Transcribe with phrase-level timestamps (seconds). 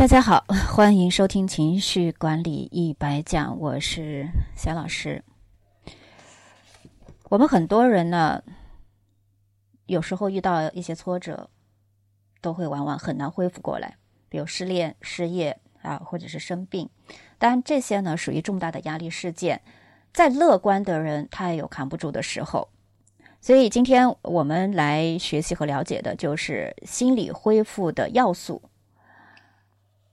[0.00, 5.22] 大家好， 欢迎收听情绪管理一百讲，我是小老师。
[7.28, 8.42] 我们很多人呢，
[9.84, 11.50] 有时候遇到一些挫折，
[12.40, 13.98] 都会往往很难恢复过来，
[14.30, 16.88] 比如失恋、失业啊，或者是生病。
[17.36, 19.60] 当然，这些呢属于重大的压力事件。
[20.14, 22.70] 再乐观的人，他也有扛不住的时候。
[23.42, 28.62] 所以，今天我们来学习和了解的就是心理恢复的要素。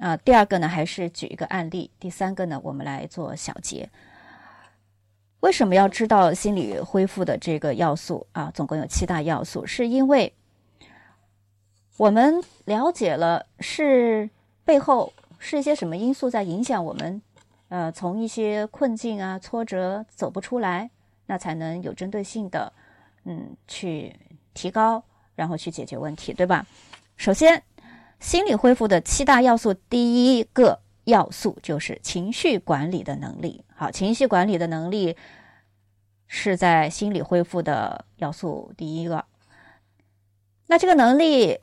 [0.00, 3.86] 啊，第二个呢，还是举一个案例；第三个呢，我们来做小结。
[5.40, 8.50] 为什么要知道心理恢复的这个要素啊？
[8.54, 10.32] 总共有七大要素，是因为
[11.98, 14.30] 我们了解了是
[14.64, 17.20] 背后是一些什么因素在影响我们，
[17.68, 20.90] 呃，从一些困境啊、挫折走不出来，
[21.26, 22.72] 那才能有针对性的，
[23.24, 24.16] 嗯，去
[24.54, 25.02] 提高，
[25.34, 26.64] 然后去解决问题，对吧？
[27.18, 27.62] 首先。
[28.20, 33.64] 心理恢复的七大要素，第一个要素就是情绪管理的能力。
[33.74, 35.16] 好，情绪管理的能力
[36.26, 39.24] 是在心理恢复的要素第一个。
[40.66, 41.58] 那这个能力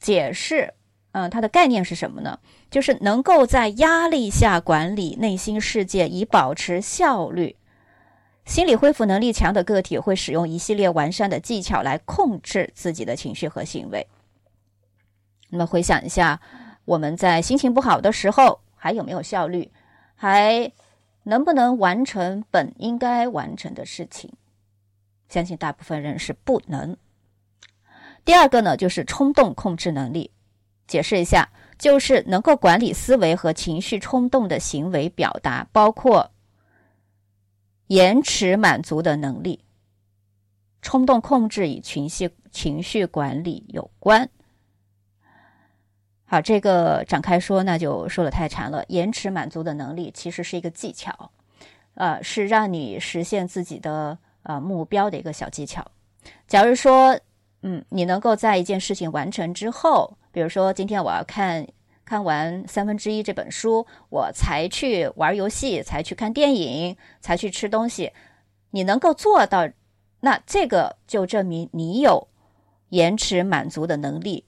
[0.00, 0.72] 解释，
[1.12, 2.40] 嗯，它的概念是什么呢？
[2.70, 7.56] 就是能够在压力下管理内心世界，以保持效率。
[8.46, 14.08] 心理恢复能力强的个体会使用一系列完善的技巧来控制自己的情绪和行为。
[15.50, 16.40] 那么回想一下，
[16.84, 19.70] 我们在心情不好的时候还有没有效率？
[20.14, 20.72] 还
[21.24, 24.32] 能不能完成本应该完成的事情？
[25.28, 26.96] 相信大部分人是不能。
[28.24, 30.30] 第二个呢，就是冲动控制能力。
[30.86, 36.32] 解释一下，就是能够管理思维和情绪冲动的行为表达，包括
[37.86, 39.64] 延迟满足的能力。
[40.82, 44.28] 冲动控制与情绪情绪管理有关。
[46.32, 48.84] 好，这个展开说，那就说的太长了。
[48.86, 51.32] 延迟满足的能力其实是一个技巧，
[51.94, 55.84] 呃，是让你实现自己的呃目标的一个小技巧。
[56.46, 57.18] 假如说，
[57.62, 61.66] 嗯，你能够在一件事情完成之后，比如说今天我要看
[62.04, 68.12] 看完三分之一这本书，我才去玩游戏，才去看电影，才去吃东西，
[68.70, 69.68] 你能够做到，
[70.20, 72.28] 那这个就证明你有
[72.90, 74.44] 延迟满足的能力。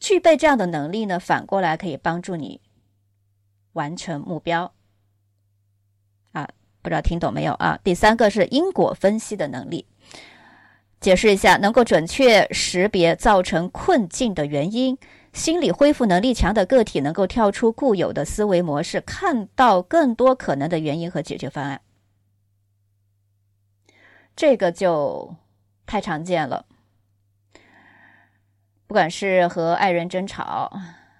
[0.00, 2.60] 具备这样的能力呢，反过来可以帮助你
[3.74, 4.72] 完成目标。
[6.32, 6.48] 啊，
[6.80, 7.78] 不知道听懂没有啊？
[7.84, 9.86] 第三个是因果分析的能力，
[11.00, 14.98] 解释一下，能够准确识别造成困境的原因。
[15.32, 21.82] 心理恢复能力强的个体能够跳出固有的思维模式，看到更多可能的原因和解决方案。
[24.34, 25.36] 这个就
[25.86, 26.66] 太常见了。
[28.90, 30.68] 不管是和爱人争吵，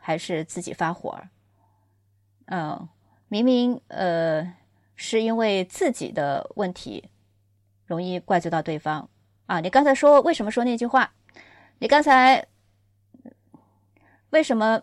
[0.00, 1.22] 还是自己发火，
[2.47, 2.88] 嗯，
[3.28, 4.56] 明明呃
[4.97, 7.08] 是因为自己的问题，
[7.86, 9.08] 容易怪罪到对方
[9.47, 9.60] 啊。
[9.60, 11.12] 你刚才说为什么说那句话？
[11.78, 12.44] 你刚才
[14.31, 14.82] 为什么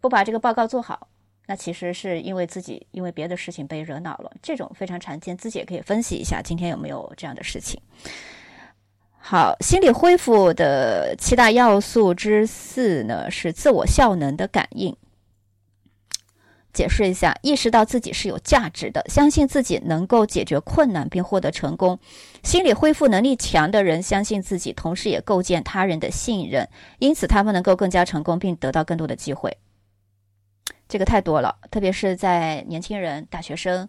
[0.00, 1.08] 不把这个报告做好？
[1.44, 7.78] 那其实是因为自己因为别的事情被惹恼了，这种非常常见，自己也可以分析一下，今天有没有这样的事情。
[9.28, 14.96] 好，心理恢复的七大要素之四呢，是自我效能的感应。
[16.72, 21.98] 解释一下，意识到自己是有价值的，相信自己能够解决困难并获得成功。
[22.44, 26.68] 心理恢复能力强的人相信自己，同时也构建他人的信任，
[27.00, 29.58] 因此他们能够更加成功并得到更多的机会。
[30.88, 33.88] 这个太多了，特别是在年轻人、大学生，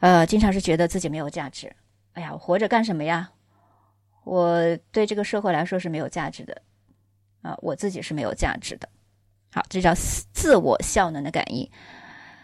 [0.00, 1.72] 呃，经常是觉得自己没有价值。
[2.14, 3.30] 哎呀，我活着干什么呀？
[4.26, 6.60] 我对这个社会来说是没有价值的，
[7.42, 8.88] 啊，我自己是没有价值的。
[9.52, 11.70] 好，这叫自我效能的感应。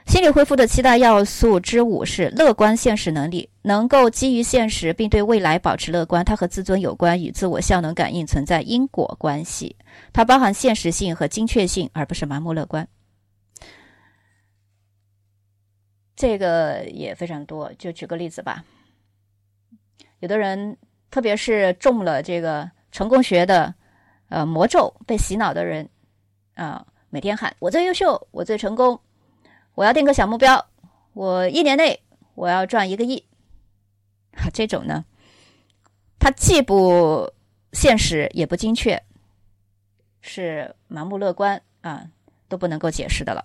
[0.07, 6.25] 心理恢复的七大要素之五是乐观现实能力，能够基于现实并对未来保持乐观。
[6.25, 9.75] 它和自尊有关，与自我效能感应存在因果关系。
[10.13, 12.87] 它包含现实性和精确性，而不是盲目乐观。
[16.15, 18.65] 这个也非常多，就举个例子吧，
[20.21, 20.79] 有的人。
[21.13, 23.75] 特别是中了这个成功学的
[24.31, 25.87] 呃魔咒被洗脑的人
[26.55, 28.99] 啊，每天喊我最优秀，我最成功，
[29.75, 30.67] 我要定个小目标，
[31.13, 32.01] 我一年内
[32.35, 33.27] 我要赚一个亿。
[34.55, 35.05] 这种呢，
[36.19, 37.31] 它既不
[37.75, 39.03] 现实也不精确，
[40.23, 42.09] 是盲目乐观啊，
[42.49, 43.45] 都不能够解释的了。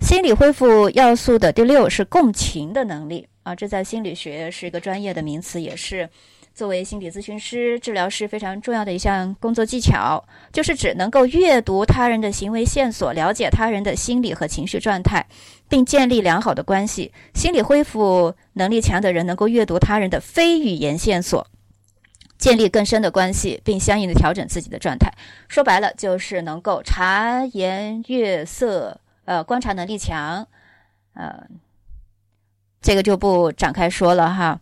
[0.00, 6.10] 心理恢复要素的第六是共情的能力啊，这在心理学是一个专业的名词，也是。
[6.54, 15.26] 作为心理咨询师、治疗师非常重要的一项工作技巧，就是指能够阅读他人的行为线索，了解他人的心理和情绪状态，
[15.68, 17.12] 并建立良好的关系。
[17.34, 21.44] 心理恢复能力强的人能够阅读他人的非语言线索，
[22.38, 25.10] 建立更深的关系，并相应的调整自己的状态。
[25.48, 30.46] 说白了，就是能够察言悦色，呃，观察能力强，
[31.14, 31.48] 呃，
[32.80, 34.60] 这个就不展开说了哈。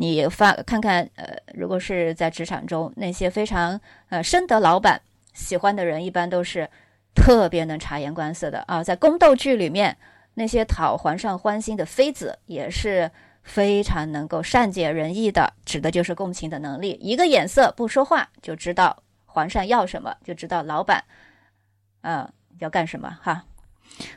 [0.00, 3.80] 你发看看，呃，如果是在职场中，那些非常
[4.10, 5.00] 呃深得老板
[5.34, 6.70] 喜欢的人，一般都是
[7.16, 8.80] 特别能察言观色的啊。
[8.80, 9.96] 在宫斗剧里面，
[10.34, 13.10] 那些讨皇上欢心的妃子也是
[13.42, 16.96] 非常能够善解人意的，指的就是共情的能力。
[17.02, 21.02] 一个眼色不说话，就知道皇上要什么，就知道老板
[22.02, 22.30] 嗯
[22.60, 23.46] 要干什么哈。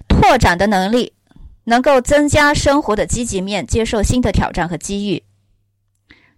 [0.08, 1.14] 拓展的能力
[1.64, 5.21] 能够增加生活的积极面，接受新的挑战和机遇。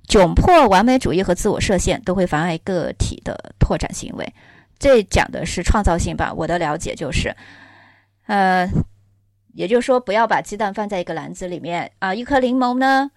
[0.08, 4.34] 窘迫、完美主义和自我设限都会妨碍个体的拓展行为。
[4.78, 6.34] 这讲的是创造性吧？
[6.34, 7.34] 我的了解就是，
[8.28, 8.70] 呃，
[9.54, 12.14] 也就是说，不要把鸡蛋放在一个篮子里面啊。
[12.14, 13.10] 一颗柠檬呢，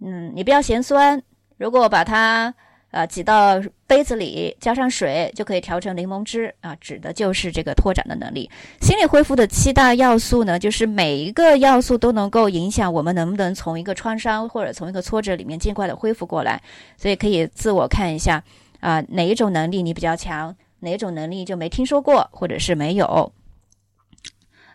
[0.00, 1.22] 嗯，你不要嫌酸。
[1.58, 2.54] 如果把它
[2.92, 8.50] 啊，挤到杯子里，加上水就可以调成柠檬汁啊，指的就是这个拓展的能力。
[8.82, 16.62] 心理恢复的七大要素呢，就是每一个要素都能够影响我们能不能从一个创伤或者从一个挫折里面尽快的恢复过来。
[16.98, 18.44] 所以可以自我看一下
[18.80, 23.32] 啊，哪一种能力你比较强，哪一种能力就没听说过或者是没有。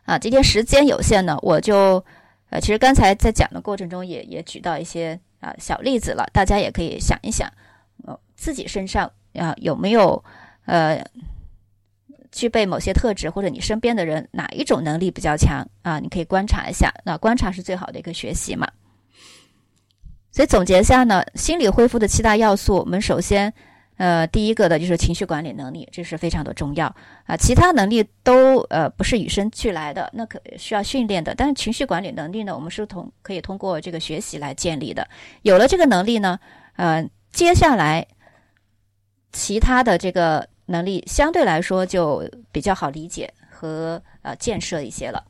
[0.06, 2.04] 啊，今天时间有限呢，我就
[2.50, 7.48] 呃，其实刚才在讲的过程中也也举到一些啊小例子了，大家也可以想一想。
[8.38, 10.24] 自己身上啊有没有
[10.66, 11.04] 呃
[12.32, 16.00] 具备某些特质，或者你身边的人哪一种能力比较强啊？
[16.00, 18.68] 你可以观察一下，那观察是最好的一个学习嘛。
[20.32, 23.52] 所以总结一下呢，心理恢复的七大要素，我们首先
[23.98, 26.96] 呃第一个的就是情绪管理能力，这是非常的重要
[27.26, 27.36] 啊。
[27.36, 31.34] 其他能力都呃不是与生俱来的，那可需要训练的。
[31.34, 35.08] 但是情绪管理能力呢，我们是通可以通过这个学习来建立的。
[35.42, 36.40] 有了这个能力呢，
[36.76, 37.10] 呃。
[37.30, 38.08] 接下来，
[39.32, 45.24] 其他的这个能力相对来说就比较好理解和呃建设一些了。